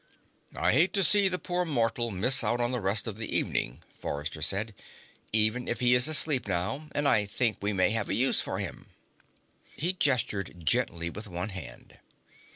"I 0.55 0.71
hate 0.71 0.93
to 0.93 1.03
see 1.03 1.27
the 1.27 1.37
poor 1.37 1.63
mortal 1.63 2.09
miss 2.09 2.43
out 2.43 2.59
on 2.59 2.71
the 2.71 2.81
rest 2.81 3.05
of 3.05 3.19
the 3.19 3.37
evening," 3.37 3.83
Forrester 3.93 4.41
said, 4.41 4.73
"even 5.31 5.67
if 5.67 5.79
he 5.79 5.93
is 5.93 6.07
asleep 6.07 6.47
now. 6.47 6.87
And 6.95 7.07
I 7.07 7.27
think 7.27 7.57
we 7.61 7.71
may 7.71 7.91
have 7.91 8.09
a 8.09 8.15
use 8.15 8.41
for 8.41 8.57
him." 8.57 8.87
He 9.77 9.93
gestured 9.93 10.65
gently 10.65 11.11
with 11.11 11.27
one 11.27 11.49
hand. 11.49 11.99